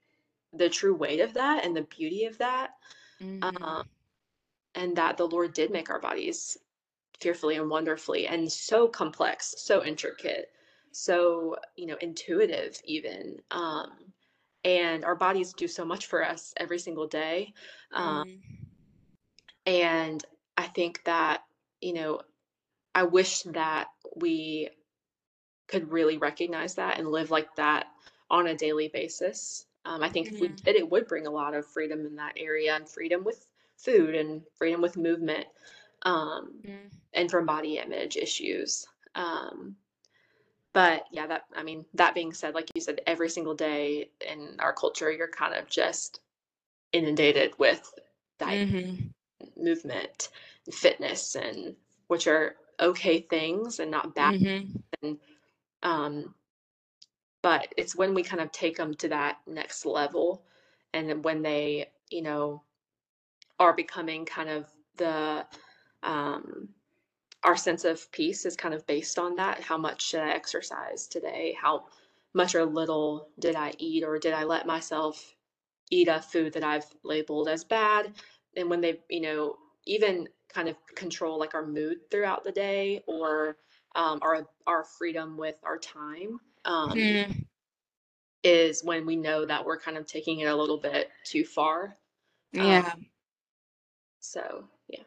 [0.53, 2.71] the true weight of that and the beauty of that.
[3.43, 3.81] Um, hmm
[4.77, 6.57] and that the Lord did make our bodies
[7.21, 10.53] fearfully and wonderfully and so complex, so intricate,
[10.93, 13.43] so, you know, intuitive even.
[13.51, 14.10] Um,
[14.65, 17.55] and our bodies do so much for us every single day.
[17.93, 18.53] Um, hmm
[19.67, 20.25] and
[20.57, 21.43] I think that,
[21.81, 22.21] you know,
[22.95, 24.71] I wish that we
[25.69, 27.87] could really recognize that and live like that
[28.31, 29.67] on a daily basis.
[29.85, 32.17] Um, I think if we hmm did, it would bring a lot of freedom in
[32.17, 33.47] that area and freedom with
[33.77, 35.47] food and freedom with movement
[36.03, 36.63] um,
[37.13, 38.87] and from body image issues.
[39.15, 39.77] Um,
[40.73, 44.57] but yeah, that I mean, that being said, like you said, every single day in
[44.61, 46.21] our culture, you're kind of just
[46.93, 47.93] inundated with
[48.39, 48.95] diet, hmm
[49.57, 50.29] movement,
[50.67, 51.77] and fitness, and
[52.09, 54.35] which are okay things and not bad.
[54.35, 54.83] Mhm.
[55.03, 55.19] And
[55.83, 56.35] um,
[57.43, 60.43] but it's when we kind of take them to that next level,
[60.93, 62.63] and when they, you know,
[63.59, 65.47] are becoming kind of the
[66.03, 66.69] um,
[67.45, 69.61] our sense of peace is kind of based on that.
[69.63, 71.57] How much should I exercise today?
[71.61, 71.87] How
[72.35, 75.37] much or little did I eat, or did I let myself
[75.91, 78.13] eat a food that I've labeled as bad?
[78.57, 83.03] And when they, you know, even kind of control like our mood throughout the day
[83.07, 83.57] or
[83.95, 87.45] um, our our freedom with our time um, Hmm.
[88.43, 91.97] is when we know that we're kind of taking it a little bit too far.
[92.59, 92.95] Um, Yeah.
[94.21, 95.03] so yeah.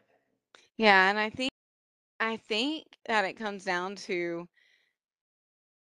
[0.76, 1.50] Yeah, and I think
[2.24, 4.48] I think that it comes down to,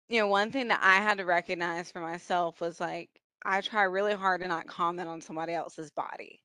[0.09, 3.11] you know, one thing that I had to recognize for myself was like
[3.45, 6.43] I try really hard to not comment on somebody else's body.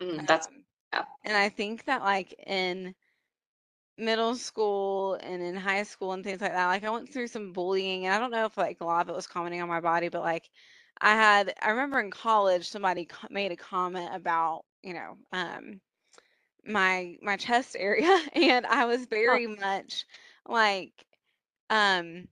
[0.00, 1.04] Mm, that's Um, yeah.
[1.24, 2.94] and I think that like in
[3.98, 7.52] middle school and in high school and things like that, like I went through some
[7.52, 9.80] bullying and I don't know if like a lot of it was commenting on my
[9.80, 10.50] body, but like
[11.00, 15.80] I had I remember in college somebody made a comment about, you know, um
[16.66, 20.04] my my chest area and I was very much
[20.48, 20.92] like
[21.70, 22.28] um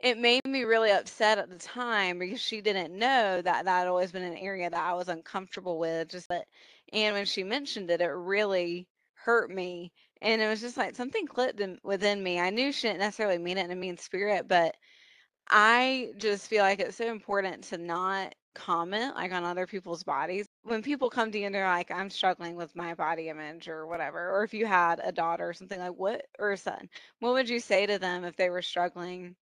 [0.00, 3.88] it made me really upset at the time because she didn't know that that had
[3.88, 6.46] always been an area that I was uncomfortable with just that
[6.92, 11.26] and when she mentioned it it really hurt me and it was just like something
[11.26, 12.40] clicked in, within me.
[12.40, 14.74] I knew she didn't necessarily mean it in a mean spirit, but
[15.50, 20.47] I just feel like it's so important to not comment like on other people's bodies.
[20.68, 23.86] When people come to you and they're like, I'm struggling with my body image or
[23.86, 26.88] whatever, or if you had a daughter or something like what or a son,
[27.20, 29.36] what would you say to them if they were struggling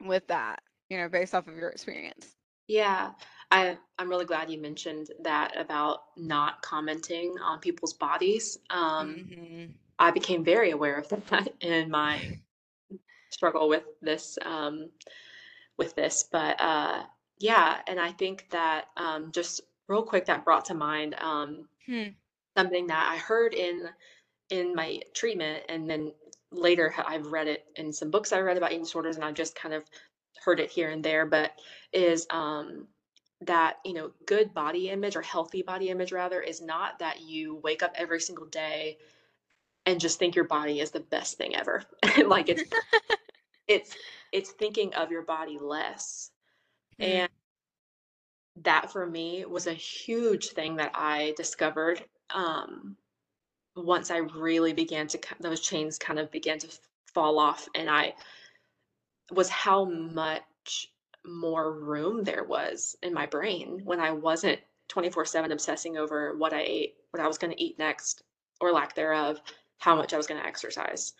[0.00, 2.36] with that, you know, based off of your experience?
[2.68, 3.12] Yeah,
[3.50, 8.58] I I'm really glad you mentioned that about not commenting on people's bodies.
[8.70, 9.74] Um, Mhm.
[9.98, 12.38] I became very aware of that in my
[13.30, 14.90] struggle with this um,
[15.76, 17.02] with this, but uh,
[17.38, 19.60] yeah, and I think that um, just
[19.90, 22.14] real quick that brought to mind um, Hmm.
[22.56, 23.88] something that I heard in
[24.50, 26.12] in my treatment, and then
[26.52, 29.56] later I've read it in some books I read about eating disorders, and I've just
[29.56, 29.84] kind of
[30.44, 31.26] heard it here and there.
[31.26, 31.52] But
[31.92, 32.88] is um,
[33.42, 37.56] that you know good body image or healthy body image rather is not that you
[37.64, 38.98] wake up every single day
[39.86, 41.84] and just think your body is the best thing ever.
[42.26, 42.64] like it's
[43.68, 43.96] it's
[44.32, 46.30] it's thinking of your body less.
[46.98, 47.04] Hmm.
[47.06, 47.30] And
[48.64, 52.96] that for me was a huge thing that I discovered um,
[53.76, 56.68] once I really began to those chains kind of began to
[57.12, 58.14] fall off, and I
[59.32, 60.92] was how much
[61.24, 66.62] more room there was in my brain when I wasn't 24/7 obsessing over what I
[66.62, 68.22] ate, what I was gonna eat next,
[68.60, 69.40] or lack thereof,
[69.78, 71.14] how much I was gonna exercise.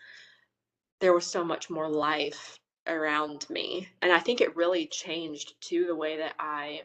[0.99, 5.85] There was so much more life around me, and I think it really changed to
[5.85, 6.83] the way that I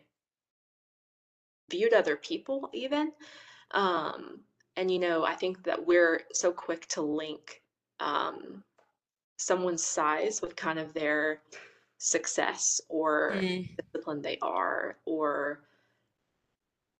[1.70, 3.12] viewed other people even.
[3.72, 4.40] Um,
[4.76, 7.62] and, you know, I think that we're so quick to link,
[8.00, 8.64] um,
[9.38, 11.42] someone's size with kind of their
[11.98, 13.76] success or Hmm.
[13.78, 15.60] discipline they are or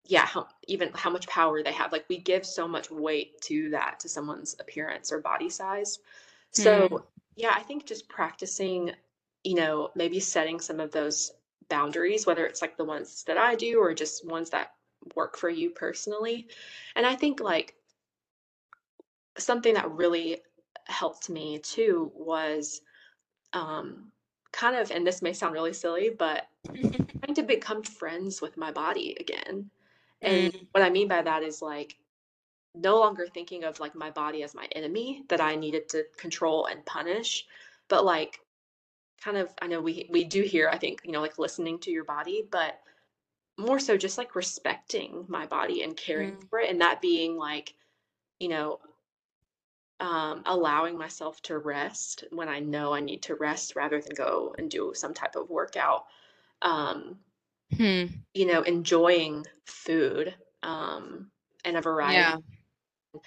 [0.04, 3.70] yeah how, even how much power they have like we give so much weight to
[3.70, 5.98] that to someone's appearance or body size
[6.52, 8.92] so yeah i think just practicing
[9.44, 11.32] you know maybe setting some of those
[11.68, 14.72] boundaries whether it's like the ones that i do or just ones that
[15.14, 16.46] work for you personally
[16.96, 17.74] and i think like
[19.38, 20.42] something that really
[20.86, 22.80] helped me too was
[23.52, 24.10] um
[24.52, 26.48] kind of and this may sound really silly but
[27.24, 29.70] trying to become friends with my body again.
[30.22, 30.64] And Hmm.
[30.72, 31.96] what I mean by that is like
[32.74, 36.66] no longer thinking of like my body as my enemy that I needed to control
[36.66, 37.46] and punish,
[37.88, 38.40] but like
[39.26, 41.92] kind of I know we we do hear I think, you know, like listening to
[41.92, 42.80] your body, but
[43.58, 46.48] more so just like respecting my body and caring Hmm.
[46.50, 47.74] for it and that being like,
[48.40, 48.80] you know,
[50.00, 54.54] um allowing myself to rest when I know I need to rest rather than go
[54.58, 56.06] and do some type of workout.
[56.62, 57.20] Um
[57.76, 58.06] Hmm.
[58.34, 61.32] You know, enjoying food, um,
[61.64, 63.20] and a variety, Yeah.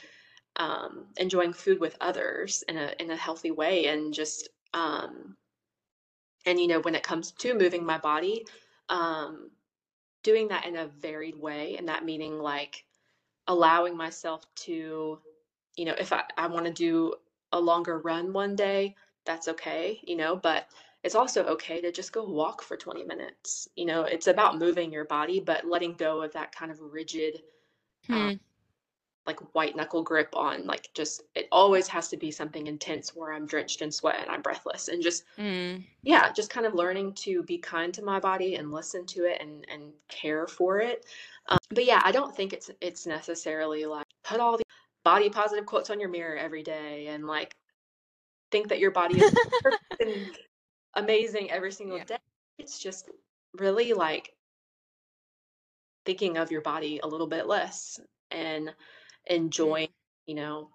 [0.57, 5.37] um, enjoying food with others in a in a healthy way and just, um
[6.49, 8.47] and, you know, when it comes to moving my body,
[8.89, 9.51] um,
[10.23, 12.85] doing that in a varied way, and that meaning, like,
[13.47, 15.21] allowing myself to,
[15.77, 17.15] you know, if I I wanna do
[17.53, 18.95] a longer run one day,
[19.25, 20.67] that's okay, you know, but
[21.03, 24.91] it's also okay to just go walk for 20 minutes, you know, it's about moving
[24.93, 27.43] your body, but letting go of that kind of rigid,
[28.11, 28.39] um, Hmm.
[29.29, 33.31] Like white knuckle grip on like just it always has to be something intense where
[33.31, 35.83] I'm drenched in sweat and I'm breathless and just Mm.
[36.03, 39.41] yeah, just kind of learning to be kind to my body and listen to it
[39.41, 41.05] and and care for it.
[41.47, 44.63] Um, but yeah, I don't think it's it's necessarily like put all the
[45.03, 47.51] body positive quotes on your mirror every day and like
[48.51, 49.31] think that your body is
[49.99, 50.27] and
[50.95, 52.05] amazing every single Yeah.
[52.05, 52.17] day.
[52.57, 53.09] It's just
[53.57, 54.33] really like
[56.05, 57.99] thinking of your body a little bit less
[58.31, 58.73] and.
[59.29, 59.89] Enjoying,
[60.25, 60.69] you know,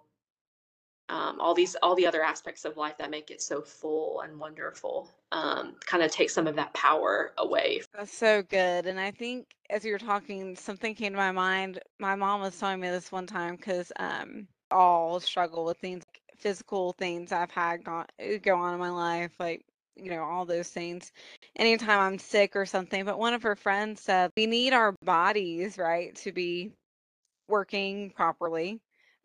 [1.11, 4.39] um, all these all the other aspects of life that make it so full and
[4.39, 5.11] wonderful.
[5.33, 7.83] Um, kind of take some of that power away.
[7.95, 8.87] That's so good.
[8.87, 11.81] And I think as you were talking, something came to my mind.
[11.99, 16.39] My mom was telling me this one time because um, all struggle with things, like
[16.39, 18.05] physical things I've had go,
[18.43, 19.65] go on in my life, like,
[19.97, 21.13] you know, all those things.
[21.57, 23.05] Anytime I'm sick or something.
[23.05, 26.73] But one of her friends said, we need our bodies, right, to be
[27.49, 28.81] working properly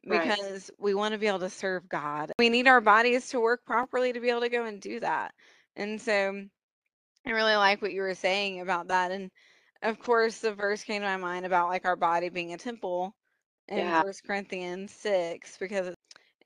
[0.06, 0.22] Right.
[0.22, 2.32] because we want to be able to serve God.
[2.40, 5.34] We need our bodies to work properly to be able to go and do that.
[5.76, 6.42] And so
[7.26, 9.12] I really like what you were saying about that.
[9.12, 9.30] And
[9.84, 13.14] of course, the verse came to my mind about like our body being a temple
[13.68, 14.02] in Yeah.
[14.02, 15.94] First Corinthians 6, because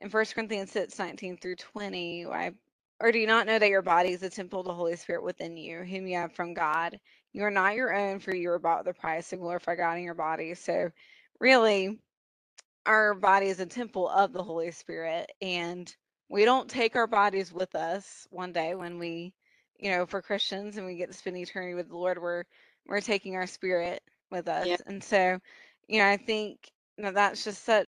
[0.02, 2.52] in First Corinthians 6, 19 through 20, I,
[3.00, 5.24] or do you not know that your body is a temple of the Holy Spirit
[5.24, 7.00] within you, whom you have from God?
[7.34, 9.98] You are not your own, for you are bought with a price, and glorify God
[9.98, 10.54] in your body.
[10.54, 10.90] So,
[11.40, 12.00] really,
[12.86, 15.94] our body is a temple of the Holy Spirit, and
[16.30, 19.34] we don't take our bodies with us one day when we,
[19.80, 22.44] you know, for Christians and we get to spend eternity with the Lord, we're
[22.88, 24.78] we're taking our spirit with Yeah.
[24.78, 24.82] us.
[24.86, 25.40] And so,
[25.88, 27.88] you know, I think that that's just such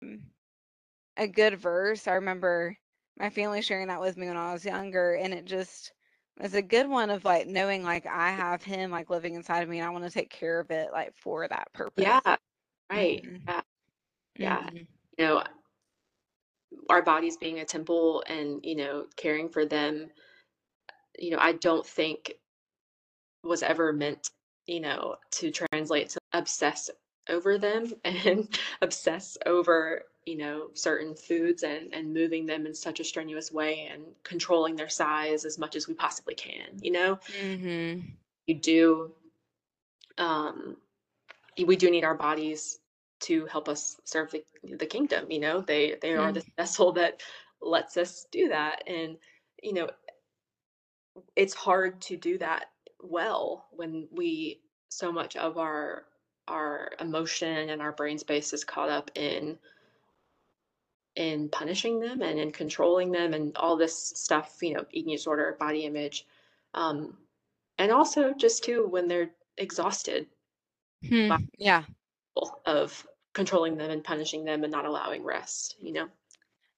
[1.16, 2.06] a good verse.
[2.06, 2.76] I remember
[3.18, 5.92] my family sharing that with me when I was younger, and it just
[6.40, 9.68] was a good one of like knowing like I have him like living inside of
[9.68, 12.20] me and I want to take care of it like for that purpose.
[12.24, 12.36] Yeah.
[12.94, 13.24] Right.
[13.24, 13.60] hmm Yeah.
[14.38, 14.70] Yeah.
[14.70, 14.76] hmm
[15.18, 15.44] You know,
[16.90, 20.10] our bodies being a temple and, you know, caring for them,
[21.18, 22.34] you know, I don't think
[23.42, 24.30] was ever meant,
[24.66, 26.90] you know, to translate to obsess
[27.28, 28.48] over them and
[28.82, 33.88] obsess over, you know, certain foods and and moving them in such a strenuous way
[33.92, 37.18] and controlling their size as much as we possibly can, you know?
[37.26, 38.00] hmm
[38.46, 39.14] You do
[40.18, 40.76] um
[41.66, 42.78] we do need our bodies
[43.24, 44.44] to help us serve the,
[44.78, 47.22] the kingdom you know they they are the vessel that
[47.60, 49.16] lets us do that and
[49.62, 49.88] you know
[51.36, 52.66] it's hard to do that
[53.02, 56.04] well when we so much of our
[56.48, 59.58] our emotion and our brain space is caught up in
[61.16, 65.56] in punishing them and in controlling them and all this stuff you know eating disorder
[65.58, 66.26] body image
[66.74, 67.16] um
[67.78, 70.26] and also just too when they're exhausted
[71.28, 71.84] by Hmm, yeah.
[72.66, 76.08] of controlling them and punishing them and not allowing rest, you know?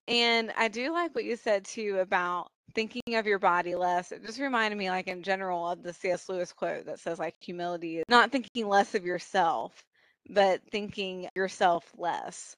[0.09, 4.13] And I do like what you said too about thinking of your body less.
[4.13, 6.29] It just reminded me, like in general, of the C.S.
[6.29, 9.85] Lewis quote that says, like, humility is not thinking less of yourself,
[10.29, 12.57] but thinking yourself less.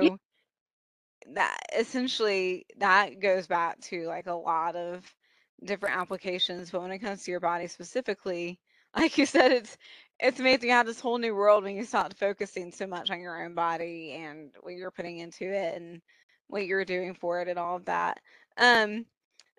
[0.00, 0.18] Yeah, So
[1.34, 5.02] that essentially that goes back to like a lot of
[5.64, 6.70] different applications.
[6.70, 8.60] But when it comes to your body specifically,
[8.96, 9.78] like you said, it's
[10.20, 13.44] it's amazing how this whole new world when you start focusing so much on your
[13.44, 16.02] own body and what you're putting into it and
[16.48, 18.20] what you're doing for it and all of that.
[18.58, 19.06] Um,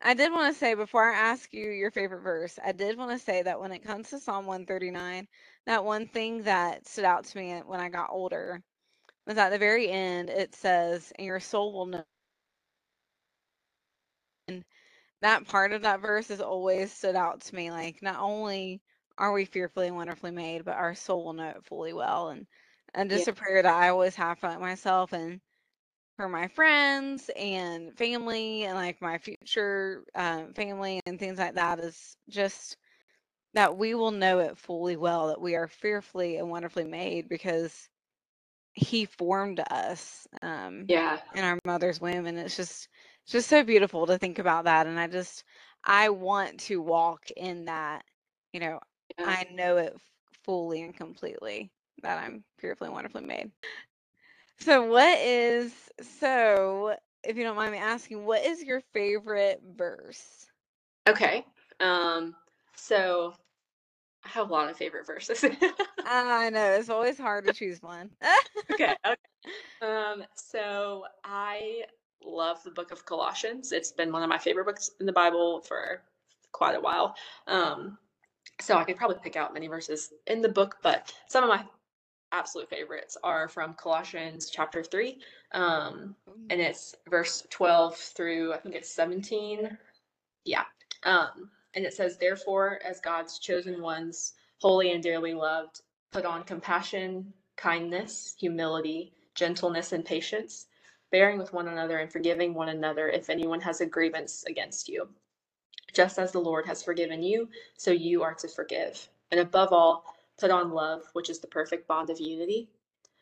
[0.04, 3.12] I did want to say before I ask you your favorite verse, I did want
[3.12, 5.28] to say that when it comes to Psalm 139,
[5.68, 8.62] that one thing that stood out to me when I got older
[9.28, 12.04] was at the very end, it says, and your soul will know.
[14.50, 14.64] And
[15.22, 17.72] that part of that verse has always stood out to me.
[17.72, 18.82] Like, not only
[19.18, 22.30] are we fearfully and wonderfully made, but our soul will know it fully well.
[22.30, 22.48] And
[22.94, 25.42] and yeah, just a prayer that I always have for myself and
[26.18, 31.80] for my friends and family and like my future um, family and things like that
[31.80, 32.78] is just
[33.54, 37.90] that we will know it fully well that we are fearfully and wonderfully made because
[38.74, 42.88] he formed us um, yeah, in our mother's womb, and it's just
[43.24, 44.88] it's just so beautiful to think about that.
[44.88, 45.44] And I just
[45.84, 48.04] I want to walk in that.
[48.54, 48.80] You know,
[49.20, 49.26] yeah.
[49.28, 49.96] I know it
[50.44, 51.72] fully and completely
[52.04, 53.52] that I'm fearfully and wonderfully made.
[54.60, 55.74] So, what is
[56.20, 56.96] so?
[57.24, 60.48] If you don't mind me asking, what is your favorite verse?
[61.08, 61.46] Okay.
[61.80, 62.36] Um,
[62.76, 63.34] so
[64.26, 65.44] I have a lot of favorite verses.
[66.06, 68.12] I know it's always hard to choose one.
[68.72, 69.16] Okay, okay.
[69.82, 71.84] Um, so I
[72.24, 73.72] love the book of Colossians.
[73.72, 76.02] It's been one of my favorite books in the Bible for
[76.52, 77.16] quite a while.
[77.48, 77.98] Um,
[78.60, 81.64] so I could probably pick out many verses in the book, but some of my
[82.32, 85.18] absolute favorites are from Colossians chapter 3.
[85.54, 86.16] Um,
[86.50, 89.78] and it's verse 12 through I think it's 17.
[90.46, 90.64] Yeah.
[91.04, 95.82] Um, and it says, Therefore, as God's chosen ones, holy and dearly loved,
[96.12, 100.68] put on compassion, kindness, humility, gentleness, and patience,
[101.12, 105.08] bearing with one another and forgiving one another if anyone has a grievance against you.
[105.94, 109.10] Just as the Lord has forgiven you, so you are to forgive.
[109.32, 110.06] And above all,
[110.38, 112.70] put on love, which is the perfect bond of unity.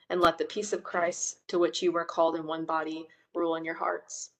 [0.09, 3.55] And let the peace of Christ, to which you were called in one body, rule
[3.55, 4.31] in your hearts.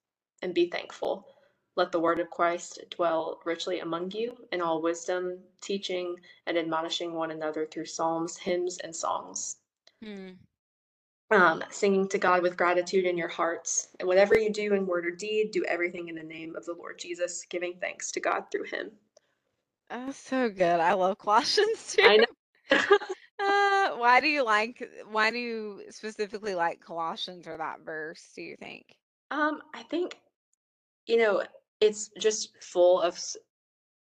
[0.42, 1.28] And be thankful.
[1.76, 6.16] Let the word of Christ dwell richly among you in all wisdom, teaching
[6.46, 9.58] and admonishing one another through psalms, hymns, and songs.
[10.02, 10.30] Hmm.
[11.32, 13.88] Um, singing to God with gratitude in your hearts.
[14.00, 16.74] And whatever you do in word or deed, do everything in the name of the
[16.74, 18.92] Lord Jesus, giving thanks to God through him.
[19.90, 20.80] That's so good.
[20.80, 22.04] I love Colossians too.
[22.04, 22.26] I know.
[23.40, 28.42] uh, why do you like why do you specifically like Colossians or that verse, do
[28.42, 28.96] you think?
[29.32, 30.18] Um, I think
[31.08, 31.44] you know,
[31.82, 33.20] it's just full of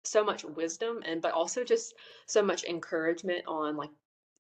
[0.04, 1.94] so much wisdom and but also just
[2.26, 3.92] so much encouragement on like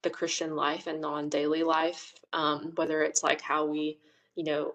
[0.04, 4.00] the Christian life and non daily life, um, whether it's like how we,
[4.36, 4.74] you know,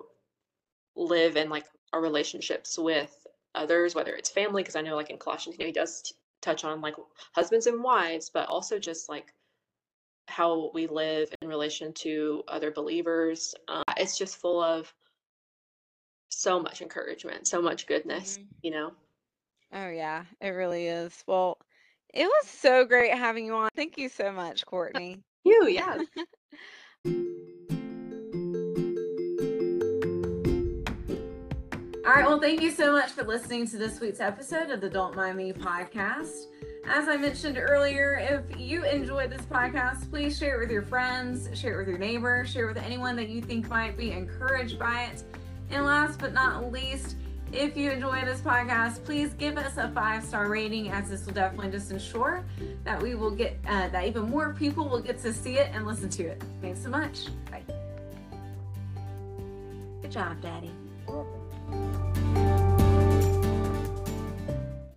[0.96, 5.18] live in like our relationships with others, whether it's family, because I know like in
[5.18, 6.96] Colossians, you know, he does t- touch on like
[7.34, 9.32] husbands and wives, but also just like
[10.28, 13.54] how we live in relation to other believers.
[13.68, 14.92] Uh, it's just full of
[16.28, 18.46] so much encouragement, so much goodness, mm-hmm.
[18.62, 18.92] you know?
[19.72, 21.22] Oh, yeah, it really is.
[21.26, 21.58] Well,
[22.12, 23.70] it was so great having you on.
[23.76, 25.20] Thank you so much, Courtney.
[25.44, 25.98] you, yeah.
[32.06, 34.90] All right, well, thank you so much for listening to this week's episode of the
[34.90, 36.46] Don't Mind Me podcast.
[36.88, 41.48] As I mentioned earlier, if you enjoyed this podcast, please share it with your friends,
[41.56, 44.78] share it with your neighbor, share it with anyone that you think might be encouraged
[44.78, 45.22] by it.
[45.70, 47.14] And last but not least,
[47.52, 51.34] if you enjoy this podcast, please give us a five star rating, as this will
[51.34, 52.44] definitely just ensure
[52.84, 55.86] that we will get uh, that even more people will get to see it and
[55.86, 56.42] listen to it.
[56.60, 57.26] Thanks so much.
[57.50, 57.62] Bye.
[60.02, 60.70] Good job, Daddy.